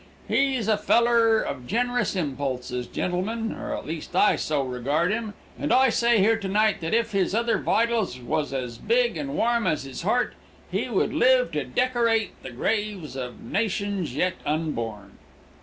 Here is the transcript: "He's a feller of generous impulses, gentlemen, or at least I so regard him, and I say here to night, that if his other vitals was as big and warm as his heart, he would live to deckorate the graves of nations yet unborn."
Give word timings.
"He's 0.27 0.67
a 0.67 0.77
feller 0.77 1.39
of 1.41 1.67
generous 1.67 2.15
impulses, 2.15 2.87
gentlemen, 2.87 3.51
or 3.51 3.77
at 3.77 3.85
least 3.85 4.15
I 4.15 4.35
so 4.35 4.63
regard 4.63 5.11
him, 5.11 5.35
and 5.59 5.71
I 5.71 5.89
say 5.89 6.17
here 6.17 6.37
to 6.37 6.47
night, 6.47 6.81
that 6.81 6.95
if 6.95 7.11
his 7.11 7.35
other 7.35 7.59
vitals 7.59 8.17
was 8.17 8.51
as 8.51 8.79
big 8.79 9.15
and 9.15 9.35
warm 9.35 9.67
as 9.67 9.83
his 9.83 10.01
heart, 10.01 10.33
he 10.71 10.89
would 10.89 11.13
live 11.13 11.51
to 11.51 11.65
deckorate 11.65 12.31
the 12.41 12.49
graves 12.49 13.15
of 13.15 13.43
nations 13.43 14.15
yet 14.15 14.37
unborn." 14.43 15.19